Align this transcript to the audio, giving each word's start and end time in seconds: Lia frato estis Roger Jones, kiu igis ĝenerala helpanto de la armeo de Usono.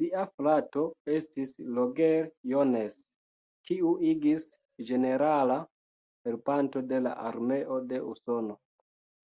Lia 0.00 0.22
frato 0.38 0.82
estis 1.12 1.54
Roger 1.78 2.26
Jones, 2.50 2.98
kiu 3.70 3.94
igis 4.10 4.44
ĝenerala 4.90 5.58
helpanto 6.30 6.84
de 6.92 7.00
la 7.08 7.16
armeo 7.32 7.80
de 7.94 8.04
Usono. 8.12 8.60